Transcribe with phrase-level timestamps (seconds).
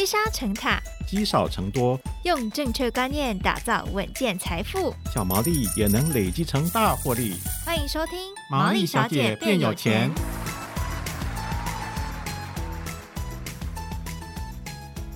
[0.00, 7.34] 积沙成塔，积少成多，用正确观念打造稳健财富，小毛利也能累积成大获利。
[7.66, 8.18] 欢迎收听
[8.50, 10.10] 《毛利小姐变有钱》。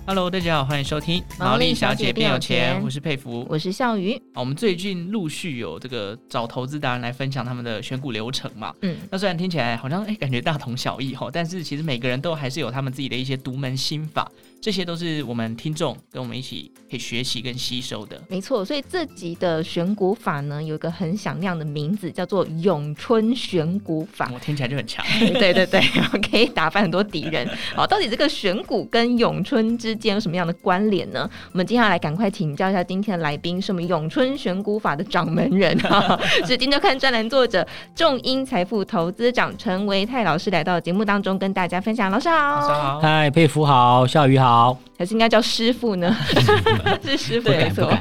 [0.07, 4.21] Hello，大家好，欢迎收听《毛利小姐变有钱》，我是佩服，我是笑鱼。
[4.35, 8.71] 我们最近陆续有这个找投资达人来分享他们的选股流程嘛。
[8.83, 14.31] 嗯，那虽然听起来好像哎，感觉大同小异哈，但是其实每个人都还是有他们自己的一些独门心法。
[14.65, 18.19] 这些都是我们听众跟我们一起可以学习跟吸收的。
[18.31, 24.31] 没错，所以这集的选股法呢，有一个很响亮的名字，叫做咏春选股法。
[24.33, 25.05] 我听起来就很强。
[25.35, 25.83] 对 对对，
[26.31, 27.47] 可以打败很多敌人。
[27.77, 31.29] 好，到底这个选股跟咏春之间有什么样的关联呢？
[31.53, 42.11] 我们接下来赶快请教一下今天的来宾，是我们咏春选股法的掌门人哈， 是今周刊专栏作者、众英财富投资长陈维泰老师来到节目当中跟大家分享。
[42.11, 44.54] 老师好，老师好，嗨，佩服好，笑鱼好。
[44.55, 46.17] 好，还是应该叫师傅呢？
[47.03, 47.93] 是师傅没错。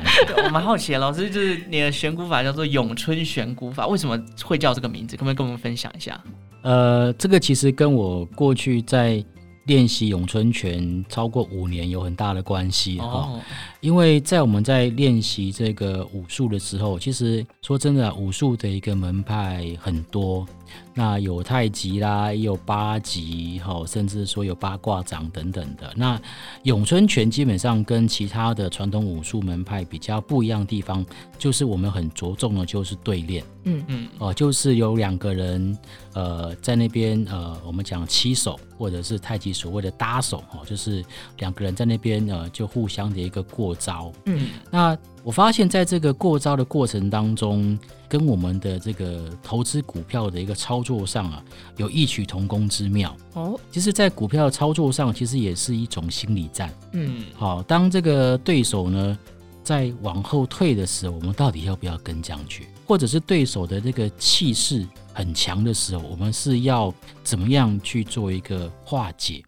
[0.44, 5.16] 我蛮好奇的，老师就是你的选股法叫做咏春选股法，为什么会叫这个名字？
[5.16, 6.24] 可不可以跟我们分享一下？
[6.62, 9.26] 呃，这个其实跟我过去在
[9.66, 13.08] 练习咏春拳超过五年有很大的关系哈。
[13.08, 13.40] 哦，
[13.80, 20.46] 因为在我们在练习这个武术的时候，其实说真的，武术的一个门派很多。
[20.94, 25.92] 那有太极啦，也有八极，哈，甚至说有八卦掌等等的。
[25.96, 26.20] 那
[26.64, 31.06] 咏春拳基本上跟其他的传统武术门派比较不一样的地方，
[31.38, 35.78] 就是我们很着重的就是对练，嗯嗯，哦，就是有两个人，
[36.14, 41.04] 呃，在那边，呃，我们讲七手，或者是太极所谓的搭手，哦，就是
[41.40, 44.98] 两个人在那边，呃，就互相的一个过招，嗯，那。
[45.24, 47.80] 我发现，在这个过招的过程当中，
[48.10, 51.42] 跟我们的这个投资股票的一个操作上啊，
[51.78, 53.16] 有异曲同工之妙。
[53.34, 56.70] 哦，其实，在股票的操作上，其实也是一种心理战。
[56.92, 59.18] 嗯，好，当这个对手呢
[59.64, 62.68] 在往后退的时候，我们到底要不要跟上去？
[62.86, 69.42] 或者是对手的这个气势很强的时候，我们是要怎么样去做一个化解？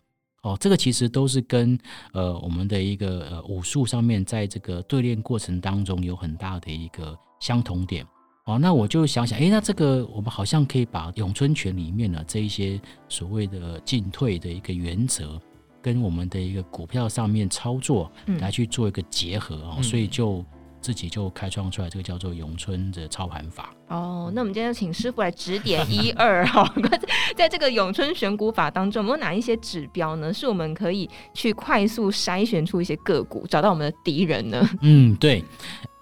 [0.46, 1.78] 哦，这个其实都是跟
[2.14, 8.06] 呃我们的一个呃武术上面，在这个对练过程当中有很大的一个相同点。
[8.46, 12.80] 哦，那我就想想，哎，那这个我们好像可以把咏春拳里面呢这一些
[13.10, 15.42] 所谓的进退的一个原则，
[15.82, 20.46] 跟我们的一个股票上面操作来去做一个结合哦，嗯、所以就。
[20.86, 24.32] 自己就开创出来这个叫做咏春的操盘法哦。
[24.36, 26.72] 那我们今天就请师傅来指点一二哈，
[27.36, 30.32] 在这个咏春选股法当中，有没有哪一些指标呢？
[30.32, 34.70] 是我们可以去快速筛选出一些个股，找到我们的敌人呢？
[34.84, 35.44] 嗯，对。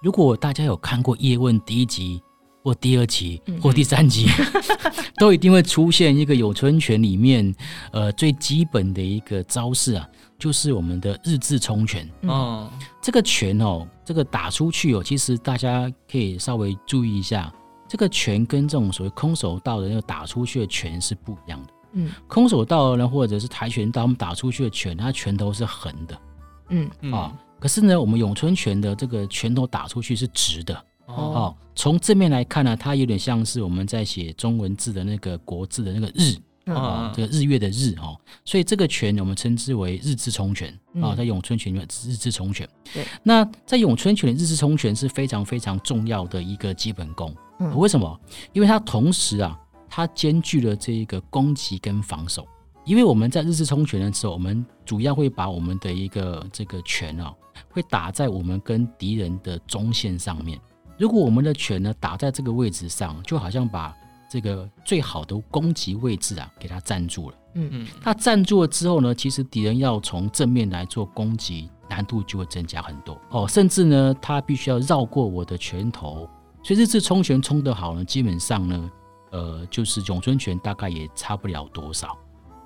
[0.01, 2.21] 如果大家有看过叶问第一集
[2.61, 4.63] 或第二集或第三集，嗯、
[5.15, 7.55] 都一定会出现一个咏春拳里面
[7.93, 10.05] 呃最基本的一个招式啊。
[10.43, 12.69] 就是我们的日字冲拳哦，
[13.01, 17.49] 这个拳哦，这个打出去哦，其实大家可以稍微注意一下，
[17.87, 21.69] 这个拳跟这种所谓空手道的那个打出去的拳是不一样的。
[21.93, 26.21] 嗯，空手道呢，或者是跆拳道，我们打出去的拳，它拳头是横的。
[26.67, 30.85] 嗯啊，可是呢，我们咏春拳的这个拳头打出去是直的。
[31.05, 36.35] 哦，从正面来看呢，它有点像是我们在写中文字的那个国字的那个日。
[36.65, 42.67] 啊，这个日月的日哦，所以这个拳我们称之为日字冲拳啊，在咏春拳里面日字冲拳。
[42.93, 47.35] 对，那在咏春拳的日字冲拳是非常非常重要的一个基本功。
[47.59, 48.19] 嗯，为什么？
[48.53, 49.59] 因为它同时啊，
[49.89, 52.47] 它兼具了这一个攻击跟防守。
[52.85, 57.33] 因为我们在日字冲拳的时候，我们主要会把我们的一个这个拳啊，
[57.69, 60.59] 会打在我们跟敌人的中线上面。
[60.97, 63.95] 如果我们的拳呢打在这个位置上，就好像把
[64.33, 67.37] 这个最好的攻击位置啊，给他站住了。
[67.53, 73.47] 嗯嗯，他站住了之后呢，其实敌人要从正面来做攻击，难度就会增加很多哦。
[73.47, 76.27] 甚至呢，他必须要绕过我的拳头。
[76.63, 78.91] 所以日字冲拳冲得好呢，基本上呢，
[79.29, 82.17] 呃，就是咏春拳大概也差不了多少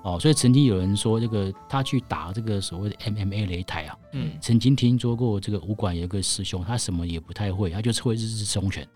[0.04, 0.18] 哦。
[0.18, 8.88] 所以曾经有人说，这个他去打这个所谓的 MMA 擂台啊，嗯，曾经听说过这个武馆有一个师兄，他什么也不太会，他就是会日式冲拳。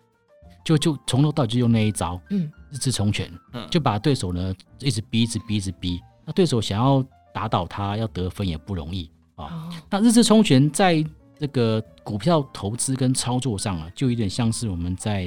[0.64, 6.00] 就就从头到尾就用那一招，嗯，日字冲拳，嗯，就把对手呢一直逼，一直逼，一直逼。
[6.24, 7.04] 那对手想要
[7.34, 9.46] 打倒他，要得分也不容易啊。
[9.46, 11.04] 哦，那日字冲拳在
[11.38, 15.26] 这个股票投资跟操作上啊，就有点像是我们在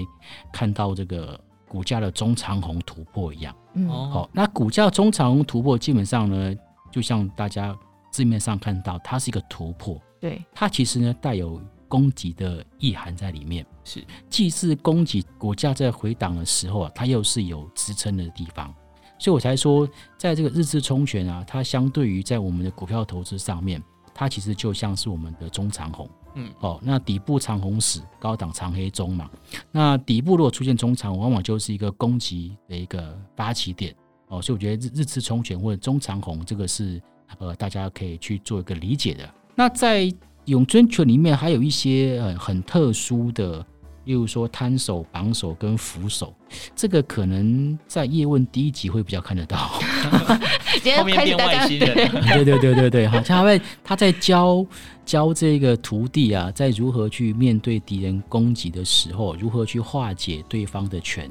[0.53, 3.53] 看到这个股价的中长红突破一样。
[3.73, 6.55] 嗯，好，那股价中长红突破基本上呢，
[6.91, 7.77] 就像大家
[8.09, 10.01] 字面上看到，它是一个突破。
[10.21, 11.61] 对，它其实呢带有。
[11.95, 18.67] 攻击的意涵在里面是，既是攻击，股价在回档的时候啊，它又是有支撑的地方，
[19.17, 19.87] 所以我才说，
[20.17, 23.81] 在这个日志冲拳啊，它相对于在我们的股票投资上面，
[24.13, 26.09] 它其实就像是我们的中长红。
[26.33, 29.31] 嗯，哦，那底部长红死，高档长黑中嘛。
[29.71, 33.95] 那底部如果出现中长，往往就是一个攻击的一个发起点。
[34.27, 37.01] 哦，所以我觉得日日次冲拳或者中长红这个是
[37.39, 39.33] 呃大家可以去做一个理解的。
[39.55, 40.13] 那在
[40.45, 43.65] 咏春拳里面还有一些呃很特殊的。
[44.05, 46.31] 例如说摊手、绑手跟扶手，
[46.75, 49.57] 这个可能在叶问第一集会比较看得到。
[50.95, 54.63] 后面变外星人，对对对对对，好，他会他在教
[55.03, 61.27] 教这个徒弟啊，在如何去面对敌人攻击的时候，如何去化解对方的拳，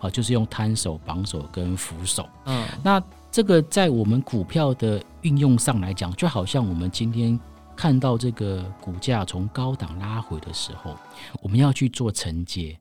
[0.00, 2.26] 啊，就是用摊手、绑手跟扶手。
[2.46, 7.38] 嗯，那这个在我们股票的运用上来讲，就好像我们今天。
[7.76, 10.96] 看到这个股价从高档拉回的时候，
[11.42, 12.78] 我们要去做承接，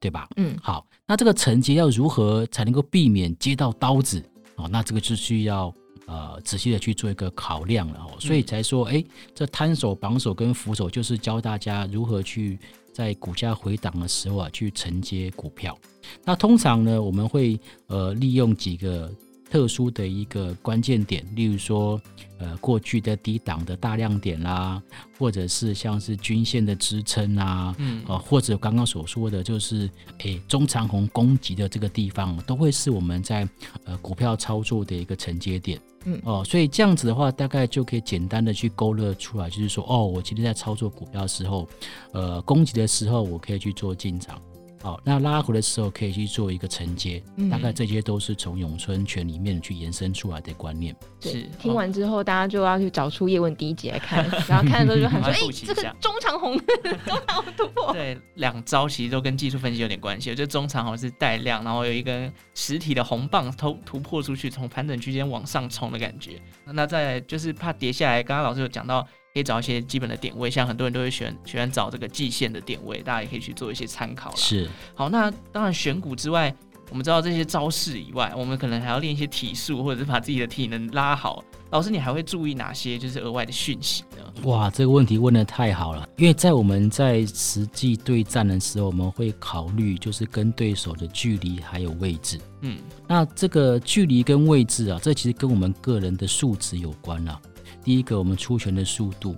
[0.00, 0.28] 对吧？
[0.36, 4.22] 嗯，好，那这个承接要如何才能够避免接到刀子？
[4.56, 5.72] 哦，那这个就需要
[6.06, 8.16] 呃仔细的去做一个考量了哦。
[8.18, 9.04] 所以才说，哎，
[9.34, 12.58] 这摊手、绑手跟扶手，就是教大家如何去
[12.92, 15.76] 在股价回档的时候啊，去承接股票。
[16.24, 19.12] 那通常呢，我们会呃利用几个。
[19.48, 22.00] 特殊的一个关键点，例如说，
[22.38, 24.82] 呃，过去的低档的大量点啦，
[25.18, 29.88] 或者是像是均线的支撑啊，嗯，呃，或者刚刚所说的就是，
[30.18, 33.48] 诶，中长红攻击的这个地方，都会是我们在
[33.84, 41.68] 呃股票操作的一个承接点，嗯，哦，所以这样子的话，大概就可以简单的去勾勒出来，就是说，哦，我今天在操作股票的时候，
[42.12, 44.40] 呃，攻击的时候，我可以去做进场。
[44.86, 50.94] 好，那拉回的时候可以去做一个承接，嗯、大概这些都是从咏春拳里面去延伸出来的观念。
[51.18, 56.56] 是，听完之后大家就要去找出叶问第一集来看， 然后看的时候就很说，哎、欸，这个中长红，
[57.04, 57.92] 中长红突破。
[57.92, 60.32] 对，两招其实都跟技术分析有点关系。
[60.36, 66.40] 就中长红是带量，然后有一根实体的红棒突突破出去，从盘整区间往上冲的感觉。
[66.64, 69.04] 那再就是怕跌下来，刚刚老师有讲到。
[69.36, 74.34] 可以找一些基本的点位，像很多人都会选喜欢找这个季线的点位，大家也可以去做一些参考。
[74.34, 76.54] 是，好，那当然选股之外，
[76.88, 81.44] 我们知道这些招式以外，我们可能还要练一些体术，或者是把自己的体能拉好。
[81.68, 84.24] 老师，你还会注意哪些就是额外的讯息呢？
[84.44, 92.40] 哇，这个问题问的太好了，因为在我们在实际对战的时候，我们会考虑就是跟对手的距离还有位置。
[92.62, 97.38] 嗯，那这个距离跟位置啊，这其实跟我们个人的素质有关了。
[97.86, 99.36] 第一个，我们出拳的速度，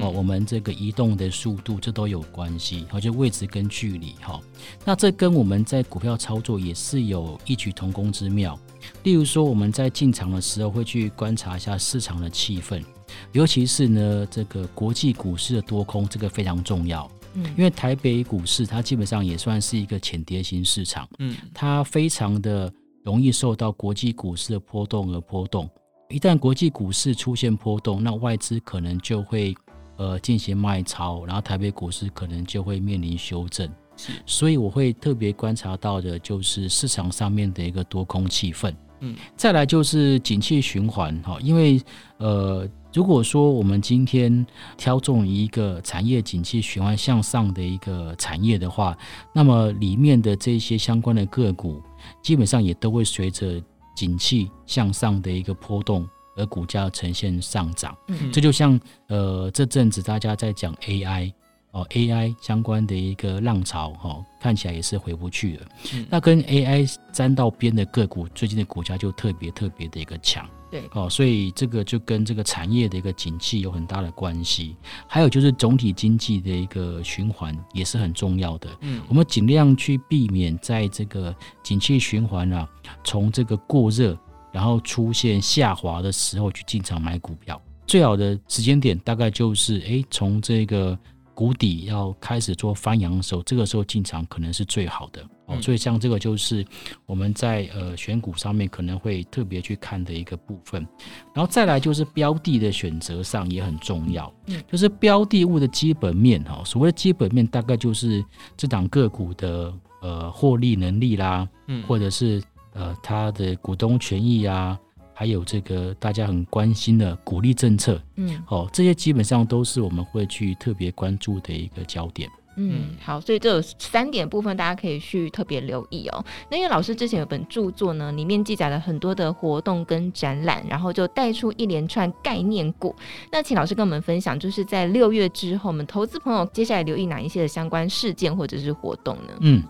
[0.00, 2.84] 哦，我们这个移动的速度，这都有关系。
[2.90, 4.40] 好，就位置跟距离，哈，
[4.84, 8.58] 那这跟我们在股票操作也是有异曲同工之妙。
[9.04, 12.82] 例如说，我们在进场的时候会去观察一下市场的气氛，
[13.30, 17.08] 尤其是呢，这个国际股市的多空，这个非常重要。
[17.34, 22.72] 嗯，因为台北股市它基本上也算是一个浅跌型市场，嗯，它非常的
[23.04, 25.70] 容易受到国际股市的波动而波动。
[26.08, 29.52] 一旦国际股市出现波动，那外资可能就会
[29.96, 33.68] 呃进行卖超，然后台北股市可能就会面临修正。
[33.96, 38.72] 是，所以我会特别观察到的就是市场上面的一个多空气氛。
[39.00, 41.82] 嗯，再来就是景气循环哈，因为
[42.18, 48.96] 呃如果说我们今天挑中一个产业景气循环向上的一个产业的话，
[49.34, 51.82] 那么里面的这些相关的个股
[52.22, 53.60] 基本上也都会随着。
[53.96, 58.78] 景气向上的一个波动，而股价呈现上涨，嗯，这就像
[59.08, 61.32] 呃这阵子大家在讲 AI
[61.72, 65.66] 哦，AI 相关的一个浪潮哈、哦，看起来也是回不去了。
[65.94, 70.48] 嗯、那跟 AI 沾到边的个股，最近的股价就特别特别的一个强。
[70.70, 74.76] 对，哦，所以这个就跟这个产业的一个景气有很大的关系。
[75.06, 78.68] 还有就是总体经济的一个循环也是很重要的。
[78.80, 82.68] 嗯，我们尽量去避免在这个景气循环啊，
[83.04, 84.18] 从这个过热，
[84.52, 87.60] 然后出现下滑的时候去进场买股票。
[87.86, 90.98] 最好的时间点大概就是，哎，从这个。
[91.36, 95.60] 谷底要开始做翻扬的时候，这个时候进场可能是最好的哦。
[95.60, 96.64] 所以像这个就是
[97.06, 100.86] 我们在呃选股上面可能会特别去看的一个部分。
[101.34, 104.32] 然后再来就是标的的选择上也很重要，
[104.70, 106.62] 就是标的物的基本面哈。
[106.64, 108.24] 所谓的基本面大概就是
[108.56, 109.72] 这档个股的
[110.02, 114.78] 呃获利能力啦，嗯或者是呃它的股东权益啊。
[115.18, 122.28] 还有这个大家很关心的鼓励政策，嗯，哦，这些基本上都是我们会去特别关注的一个焦点。
[122.56, 126.24] 嗯，好，所以这有三点部分大家可以去特别留意哦。
[126.50, 132.94] 那因为老师之前有本著作呢，里面记载了很多的活动跟展览，然后就带出一连串概念股。
[133.30, 139.34] 那请老师跟我们分享，就是在六月之后，我们投资朋友接下来留意哪一些的相关事件或者是活动呢？
[139.40, 139.62] 嗯，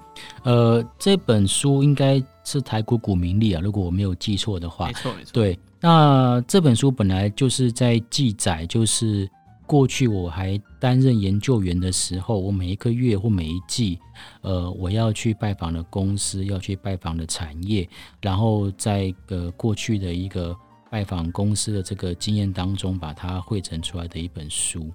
[0.44, 2.22] 呃，这本书应该。
[2.48, 5.32] 是台股股民力啊，如果我没有记错的话，没错没错。
[5.32, 9.28] 对，那这本书本来就是在记载，就是
[9.66, 13.98] 过去我还担任研究员的时候，我每一个月或每一季，
[14.42, 17.88] 呃，我要去拜访的公司，要去拜访的产业，
[18.22, 20.56] 然后在呃过去的一个
[20.90, 24.90] 拜访公司的这个经验当中，把它汇成出来的一本书。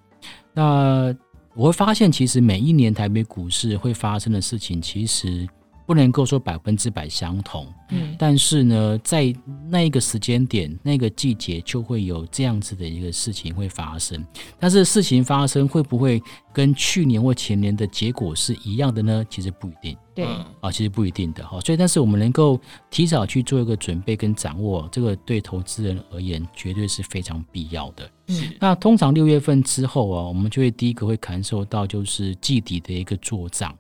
[0.54, 1.14] 那
[1.54, 5.48] 我会发现，其实每一年台北股市会发生的事情，其实。
[5.86, 9.34] 不能够说百分之百相同，嗯，但是呢，在
[9.68, 14.26] 那一个时间点、那个季节，就会有这样子的一个事情会发生。
[14.60, 16.22] 但是事情发生会不会
[16.54, 19.26] 跟去年或前年的结果是一样的呢？
[19.30, 20.26] 其实不一定，对，
[20.62, 21.60] 啊，其实不一定的哈。
[21.62, 22.60] 所以，但是我们能够
[22.90, 28.10] 提早去做一个准备跟掌握，这个对投资人而言，绝对是非常必要的。
[28.28, 33.76] 嗯，那通常六月份之后啊，我们就会第一个会感受到就是季底的一个做账，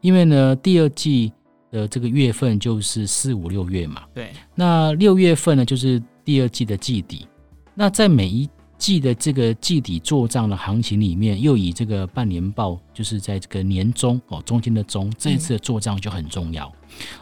[0.00, 1.32] 因为呢，第二季。
[1.70, 4.30] 的这个月份就是四五六月嘛，对。
[4.54, 7.26] 那六月份呢，就是第二季的季底。
[7.74, 8.48] 那在每一
[8.80, 16.64] 季的这个季底做账的行情里面，又以这个半年报，就是在这个年中哦，中间的中，这一次的做账就很重要。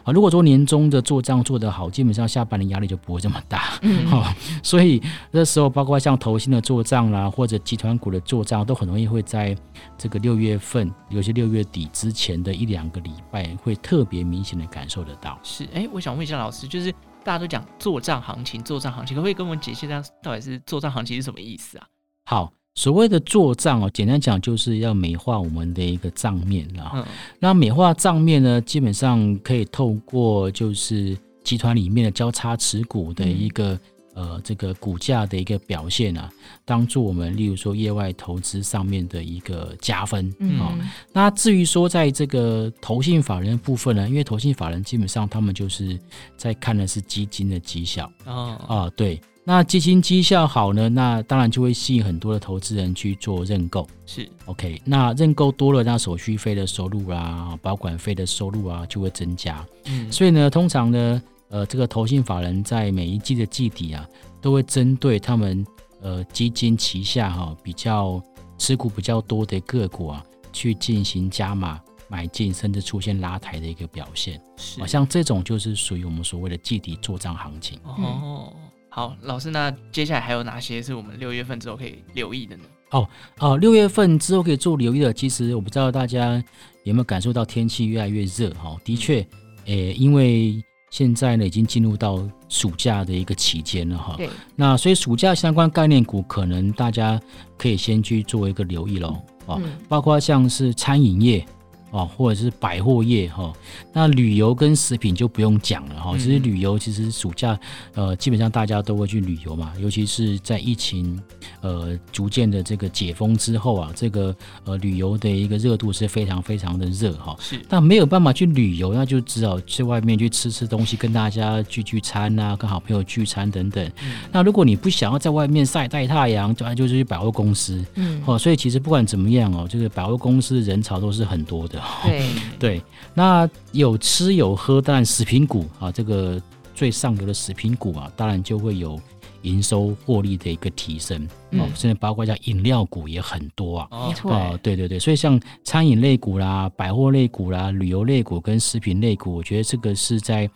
[0.03, 3.77] 啊，如果说年终的做账做得好，基本上下半年压力就不会这么大。
[3.81, 5.01] 嗯，好， 所以
[5.31, 9.55] 那时候包括像投新的做账啦，或者集团股的做账，都很容易会在
[9.97, 15.37] 这个六月份，有些六月底之前的一两个礼拜，会特别明显的感受得到。
[15.43, 16.91] 是，哎，我想问一下老师，就是
[17.23, 21.87] 大家都讲做账行情，做账行情，可不可以跟我们解析一下，到底是做账行情是什么意思啊？
[22.25, 22.53] 好。
[22.75, 26.91] 所谓的做账哦，简单讲就是要美化我们的一个账面啊。
[26.95, 27.05] 嗯、
[27.39, 33.79] 那美化账面呢，基本上可以透过就是集团里面的交叉持股的一个、嗯、
[34.19, 36.29] 呃这个股价的一个表现啊，
[36.65, 40.27] 当做我们例如说业外投资上面的一个加分
[40.59, 40.75] 啊。
[40.77, 45.97] 嗯、那至于说在这个投信法人的部分呢，因为投信法人基本上他们就是
[46.35, 49.19] 在看的是基金的绩效啊啊对。
[49.45, 53.87] 那基金绩效好呢，那当然就会吸引很多的投资人去做认购。
[54.05, 54.79] 是，OK。
[54.85, 59.65] 那认购多了，那手续费的收入啊，保管费的收入啊，就会增加。
[59.85, 64.07] 嗯，所以呢，通常呢，呃，这个投信法人在每一季的季底啊，
[64.41, 65.65] 都会针对他们
[66.01, 68.21] 呃基金旗下哈、啊、比较
[68.57, 74.39] 持股比较多的个股啊，去进行加码买进，甚至出现拉抬的一个表现。
[74.57, 77.79] 是，像这种就是属于我们所谓的季底做账行情。
[77.83, 78.53] 哦。
[78.91, 82.63] 好，老师，那接下来还有哪些是我们六月份之后可以留意的呢？
[82.89, 86.43] 哦哦，六月份之后可以做留意的，其实我不知道大家
[86.83, 88.75] 有没有感受到天气越来越热哈。
[88.83, 89.19] 的确，
[89.65, 94.15] 诶、欸，因为现在呢已经进入到暑假的一个期间了哈。
[94.17, 94.29] 对。
[94.55, 97.19] 那所以暑假相关概念股，可能大家
[97.57, 99.09] 可以先去做一个留意喽。
[99.45, 101.45] 啊、嗯，包括像是餐饮业。
[101.91, 103.51] 哦，或者是百货业哈，
[103.91, 106.15] 那旅游跟食品就不用讲了哈。
[106.17, 107.59] 其实旅游其实暑假
[107.95, 111.19] 呃，基本上大家都会去旅游嘛，尤其是在疫情
[111.61, 117.35] 呃逐渐的这个解封之后啊，这个呃旅游的一个热度是非常非常的热哈。
[117.39, 123.83] 是，但没有办法去旅游，那就只好去外面去吃吃东西，跟大家聚聚餐啊，跟好朋友聚餐等等。
[124.03, 127.83] 嗯、那如果你不想要在外面晒晒太阳，就就是去百货公司。
[127.95, 128.21] 嗯。
[128.25, 131.78] 哦，所以其实不管怎么样哦，就是百货公司人潮都是很多的。
[132.03, 132.29] 对。
[132.59, 132.81] 对，
[133.13, 136.41] 那有吃有喝，当然食品股啊，这个
[136.75, 138.99] 最上游的食品股啊，当然就会有
[139.41, 141.27] 营收获利的一个提升。
[141.53, 150.47] 哦，甚至包括像饮料股也很多啊，没错，哦，对对对，所以像餐饮类股啦、百货类股啦、旅游类股跟食品类股，我觉得这个是在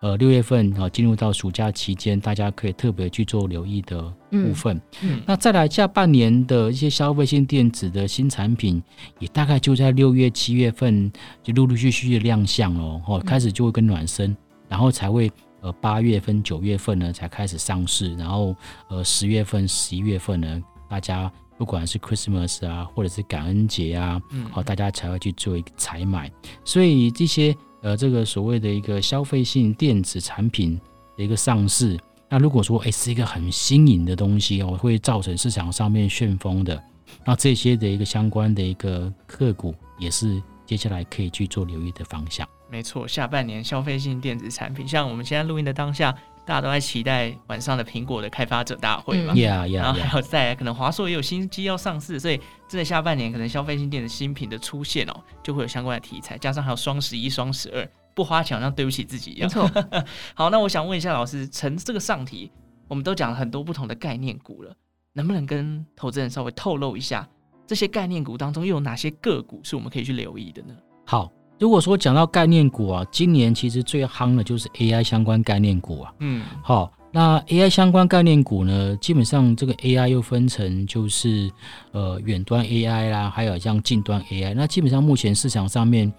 [0.00, 4.76] 呃六月份啊进入到暑假期间，大家可以特别去做留意的部分。
[5.00, 8.82] 嗯，嗯那再来下半年的一些消费性电子的新产品，
[9.20, 11.10] 也大概就在六月、七月份
[11.42, 14.36] 就陆陆续续的亮相哦，哦，开始就会跟暖身，
[14.68, 15.32] 然后才会。
[15.62, 18.54] 呃，八月份、九月份呢才开始上市，然后
[18.88, 26.30] 呃，十月份、十一月份呢，大家不管是 Christmas 啊，或者是感恩节啊，嗯，好，大家才会去做一个采买。
[26.64, 30.80] 所以这些呃，这个所谓的一个消费性电子产品
[31.16, 31.96] 的一个上市，
[32.28, 36.82] 那如果说哎是一个很新颖的东西哦，会造成市场上面旋风的，
[37.24, 42.48] 那这些的一个相关的一个个股，也是接下来可以去做留意的方向。
[42.72, 46.10] 没错，下半年消费性电子产品，像我们现在录音的当下，
[46.46, 49.34] 大家都在期待晚上的苹果的开发者大会嘛。
[49.34, 55.12] Yeah, yeah, 然后还有再来，可能华硕也有新机要上市，所以真的下半年可能消费性电子新品的出现哦，
[55.42, 59.50] 就会有相关的题材，加上还有双十一、双十二，不花钱好像对不起自己一样。
[59.50, 59.84] 没错。
[60.32, 62.50] 好，那我想问一下老师，从这个上题，
[62.88, 64.74] 我们都讲了很多不同的概念股了，
[65.12, 67.28] 能不能跟投资人稍微透露一下，
[67.66, 70.74] 这些概念股当中又有哪些个股是我们可以去留意的呢？
[71.04, 71.30] 好。
[71.62, 76.12] 如果说讲到概念股啊，今年其实最夯的就是 AI 相关概念股啊。
[76.18, 81.48] 嗯，好，那 AI 相关概念股呢，基本上这个 AI 又分成就是
[81.92, 84.54] 呃远端 AI 啦，还有像近端 AI。
[84.54, 86.12] 那基本上目前市场上面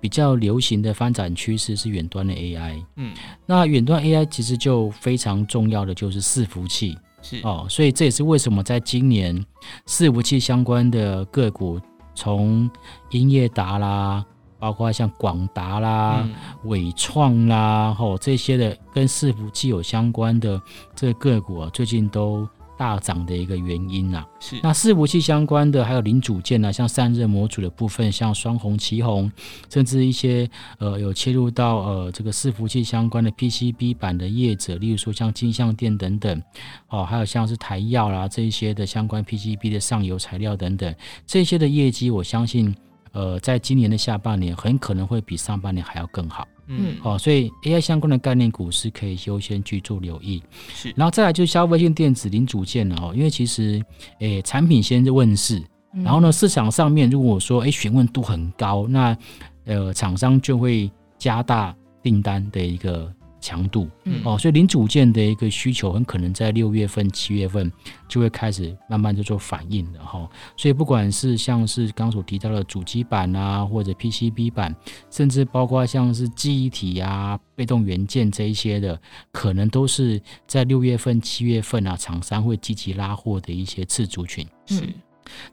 [0.00, 2.82] 比较流行的发展趋势是远端的 AI。
[2.96, 3.14] 嗯，
[3.46, 6.98] 那远端 AI 其实就非常重要的就是伺服器。
[7.22, 9.40] 是哦，所以这也是为什么在今年
[9.86, 11.80] 伺服器相关的个股，
[12.16, 12.68] 从
[13.10, 14.24] 英业达啦，
[14.58, 16.28] 包括像广达啦、
[16.64, 20.60] 伟创、嗯、啦，吼这些的跟伺服器有相关的
[20.94, 22.48] 这个个股啊，最近都。
[22.78, 29.28] 大涨的一个原因啊，是那伺服器相关的，还有零组件啊，像散热模组的部分，像双红、旗红，
[29.68, 30.48] 甚至一些
[30.78, 36.40] 呃有切入到呃这个伺服器相关的 PCB 板的业者，例如说像金相电等等，
[36.88, 40.94] 哦，还有像是台药啦这一些的相关 PCB 的上游材料等等，
[41.26, 42.72] 这些的业绩，我相信
[43.12, 46.46] 呃在今年的下半年很可能会比上半年还要更好。
[46.66, 50.42] 嗯，好、哦，所以 AI 相关的概念股是可以优先去做留意。
[50.74, 53.82] 是，然后再来就是消费性电子零组件了哦，因为其实，
[54.20, 55.62] 诶、欸，产品先问世，
[56.04, 59.16] 然后呢，市场上面如果说，诶、欸，询问度很高，那，
[59.64, 63.10] 呃，厂商就会加大订单的一个。
[63.48, 67.72] 强度，嗯，哦，所以零组件的一个需求很可能在六月份、七月份
[68.06, 70.28] 就会开始慢慢就做反应了哈。
[70.54, 74.76] 所以不管是像是刚所提到的主机板啊，或者 PCB 板，
[75.10, 79.00] 甚至包括像是记忆体啊、被动元件这一些的，
[79.32, 84.46] 可能都是在六月份、七月份啊，厂商会积极拉货的一些次族群。
[84.66, 84.82] 是。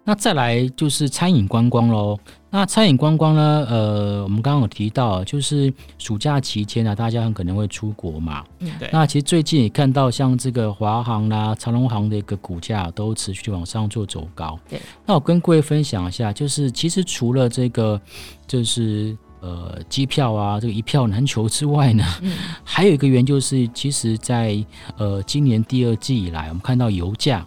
[0.03, 2.17] 那再来就是餐饮观光喽。
[2.49, 3.67] 那餐饮观光呢？
[3.69, 8.45] 呃，我们刚刚有提到，就是暑假期间啊，大家很可能会出国嘛。
[8.59, 8.89] 嗯，对。
[8.93, 14.57] 那其实最近也看到，像这个华航啦、长隆航的一个股价都持续往上做走高。
[14.69, 14.79] 对。
[15.05, 17.99] 那我跟各位分享一下，就是其实除了这个，
[18.47, 24.57] 就是呃机票啊，这个一票难求之外呢，嗯，还有一个原因就是，其实在
[24.95, 27.45] 呃今年第二季以来，我们看到油价。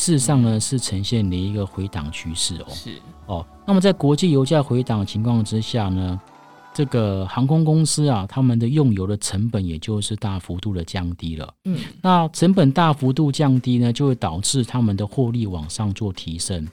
[0.00, 2.66] 事实上呢，是呈现了一个回档趋势哦。
[2.70, 6.18] 是哦，那么在国际油价回档的情况之下呢，
[6.72, 11.52] 这个航空公司啊，他们的用油的成本也就是大幅度的降低了。
[11.64, 16.66] 嗯，那成本大幅度降低呢，就会导致他们的获利往上做提升。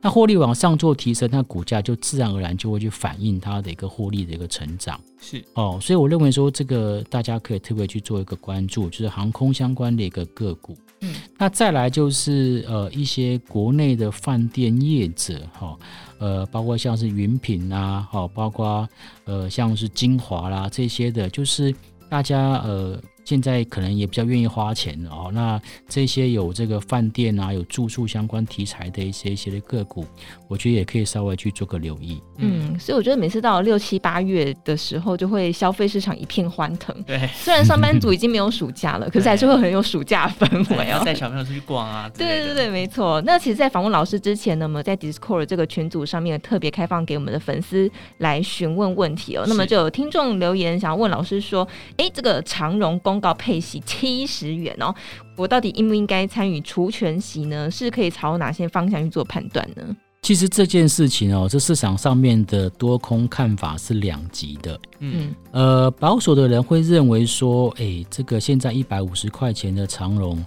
[0.00, 5.00] 那获利往上做提升，那股价就自然而然就会去反映它的一个获利的一个成长。
[5.20, 10.76] 是哦，所以我认为说，这个大家可以特别去做一个关注，就是航空相关的一个个股。
[11.00, 15.76] 嗯，那再来就是呃一些国内的饭店业者哈，
[16.24, 18.88] 呃包括像是云品啊，好，包括
[19.24, 21.74] 呃像是精华啦这些的，就是
[22.08, 22.98] 大家呃。
[23.24, 25.30] 现在可能也比较愿意花钱哦。
[25.32, 30.06] 那这些有这个饭店啊，有住宿相关题材的一些一些的个股，
[30.48, 32.20] 我觉得也可以稍微去做个留意。
[32.38, 36.94] 嗯，所以我觉得每次到六七八月的时候，就会消费市场一片欢腾。
[37.04, 41.02] 对，虽然上班族已经没有暑假了， 可是还是会很有暑假氛围哦。
[41.04, 42.10] 带小朋友出去逛啊。
[42.14, 43.20] 对对对对，没错。
[43.22, 49.44] 那其实，在访问老师之前呢，我们在 Discord 这个群组上面特别开放给我们的粉丝来询问问题哦。
[49.46, 54.94] 那么就有听众留言想要问老师说：“哎，这个长荣公告配息七十元哦，
[55.36, 57.70] 我到底应不应该参与除权息呢？
[57.70, 59.96] 是可以朝哪些方向去做判断呢？
[60.22, 64.80] 其实这件事情哦，这市场上面的多空看法是两极的。
[65.00, 70.42] 嗯，呃，保守的人会认为说，哎，这个现在一百五十块钱的长荣，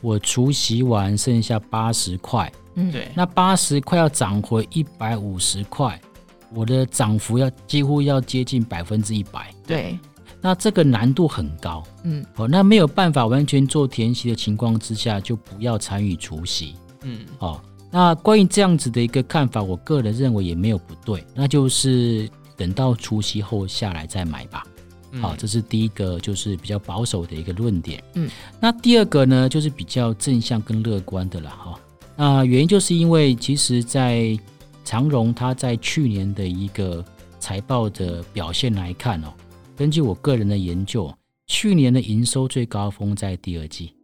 [0.00, 6.00] 我除息完剩下八十块，嗯，对，那八十块要涨回一百五十块，
[6.52, 9.96] 我的涨幅要几乎要接近百分之一百，对。
[10.42, 22.26] 那这个难度很高，嗯，哦，那没有办法完全做填息的情况之下，就不要参与除息，嗯，哦，那关于这样子的一个看法，我个人认为也没有不对，那就是
[22.56, 24.64] 等到除息后下来再买吧，
[25.20, 31.78] 好，这是第一个，就是比较保守的一个论点，嗯，那第二个呢，就是比较正向跟乐观的了，哈，
[32.16, 34.38] 那原因就是因为其实，在
[34.86, 37.04] 长荣它在去年的一个
[37.38, 39.28] 财报的表现来看哦。
[39.80, 41.10] 根据我个人的研究，
[41.46, 43.94] 去年的营收最高峰在第二季，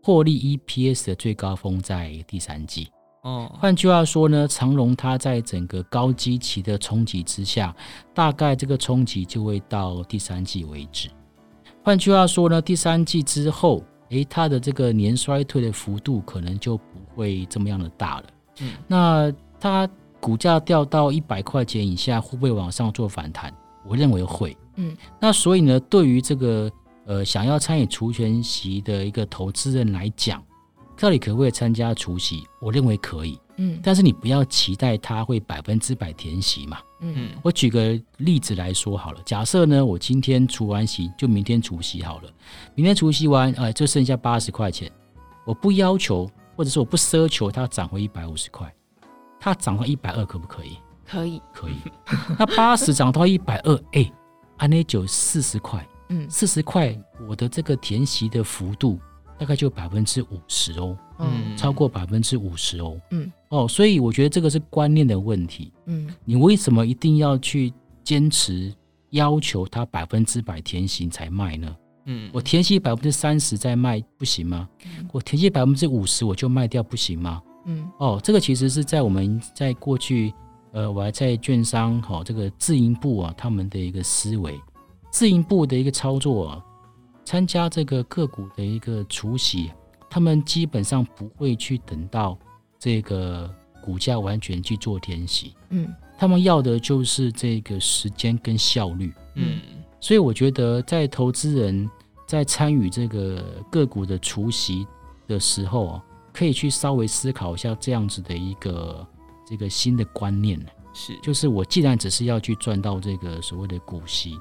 [0.00, 2.86] 获利 EPS 的最高峰在第三季。
[3.22, 7.74] 哦，换句话说呢，长荣它在整个高基期的冲击之下，
[8.14, 11.08] 大概这个冲击就会到第三季为止。
[11.82, 18.24] 换句话说呢，第三季之后，诶，它的这个年衰退的幅度可能就不会这么样的大了。
[18.60, 19.84] 嗯，那它
[20.20, 23.52] 股价掉到一百块钱以下，会不会往上做反弹？
[23.84, 24.56] 我认为会。
[24.78, 26.70] 嗯，那所以呢，对于这个
[27.04, 30.42] 呃想要参与除权息的一个投资人来讲，
[30.96, 32.44] 到底可不可以参加除息？
[32.60, 33.38] 我认为可以。
[33.56, 36.78] 嗯，但是你不要期待它会百分之百填息嘛。
[37.00, 42.30] 嗯，我举个例子来说好了，假设呢，我今天除完息，就明天除息好了，
[42.76, 44.90] 明天除息完，呃，就剩下八十块钱，
[45.44, 48.72] 我不要求，或者是我不奢求它涨回一百五十块，
[49.40, 50.76] 它涨到一百二可不可以？
[51.04, 51.74] 可以，可以。
[52.38, 54.12] 那八十涨到一百二，哎，
[54.58, 56.96] 按那酒四十块，嗯，四十块，
[57.28, 58.98] 我的这个填息的幅度
[59.38, 67.72] 大概就百分之五十哦，嗯，超过百分之五十哦，嗯，哦，所以我觉得这个是观念的问题，嗯，你为什么一定要去
[68.04, 68.72] 坚持
[69.10, 71.76] 要求它百分之百填息才卖呢？
[72.06, 74.68] 嗯，我填息百分之三十再卖不行吗？
[75.12, 77.40] 我填息百分之五十我就卖掉不行吗？
[77.66, 80.34] 嗯，哦，这个其实是在我们在过去。
[80.78, 84.56] 呃，我还在券商哈、哦，这个自营部啊，他们的一个思维，
[85.10, 86.64] 自营部的一个操作啊，
[87.24, 89.72] 参加这个个股的一个除息，
[90.08, 92.38] 他们基本上不会去等到
[92.78, 99.58] 这个股价完全去做填息，嗯，他们要的就是这个时间跟效率，嗯，
[99.98, 101.90] 所以我觉得在投资人
[102.24, 104.86] 在参与这个个股的除息
[105.26, 109.04] 的时候啊，可以去稍微思考一下这样子的一个。
[109.48, 110.60] 这个新的观念
[110.92, 114.36] 是，就是我既然只是要去赚到这个所谓的股息，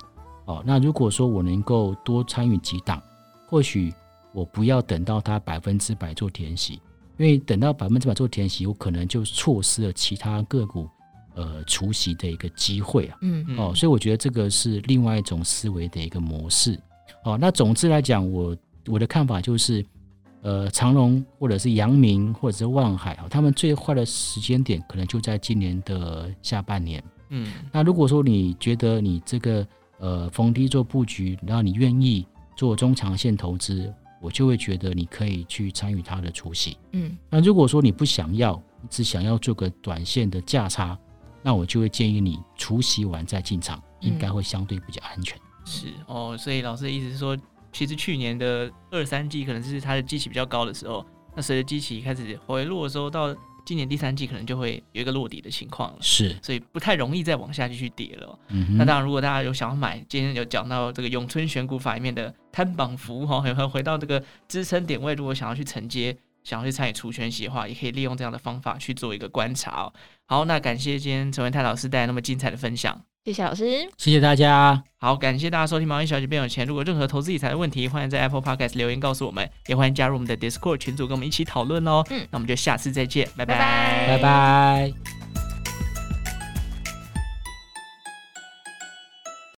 [0.46, 3.02] 哦，那如果说我能够多参与几档，
[3.48, 3.94] 或许
[4.34, 6.74] 我不要等到它百分之百做填息，
[7.18, 10.90] 因为等到百分之百做填息，我可能就错失了其他个股
[11.36, 16.78] 呃除息的一个机会啊，嗯，哦，所以我觉得这个是另外一种思维的一个模式，
[17.24, 19.86] 哦，那总之来讲，我我的看法就是。
[20.44, 27.04] 呃，长隆或者是阳明或者是万海啊，他们最坏的时间点可能就在今年的下半年。
[27.30, 29.68] 嗯，那如果说你觉得你这个
[30.00, 36.78] 呃逢低做布局，然后你愿意做中长线投资，我就会觉得你可以去参与它的除息。
[36.92, 40.98] 嗯，那如果说你不想要，只想要做个短线的价差，
[41.44, 45.38] 那我就会建议你除息完再进场，应该会相对比较安全。
[45.66, 47.36] 是哦，所以老师的意思是说。
[47.78, 53.32] 其实去年的二三季可能是它的基期比较高的时候，那随着基期开始回落的时候，到
[53.64, 55.98] 今年第三季可能就会有一个落底的情况了。
[56.02, 58.40] 是，所以不太容易再往下继续跌了。
[58.48, 69.94] 嗯，那当然，如果大家有想要买，今天有讲到这个永春选股法里面的摊榜符哈，回回到这个支撑点位，如果想要去承接，想要去参与除权息的话，也可以利用这样的方法去做一个观察哦。
[70.26, 73.00] 好，那感谢今天陈文泰老师带来那么精彩的分享。
[73.28, 73.66] 谢谢老师，
[73.98, 74.82] 谢谢大家。
[75.00, 76.66] 好，感谢大家收听《毛衣小姐变有钱》。
[76.68, 82.02] 如果任何投资理财的问题，欢迎在 Apple Podcast 留言告诉我们，也欢迎加入我们的 Discord 群组，跟我们一起讨论哦。
[82.10, 83.58] 嗯，那我们就下次再见，拜拜，
[84.08, 85.17] 拜拜。